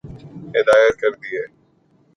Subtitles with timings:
[0.55, 1.45] ہدایت کردی ہے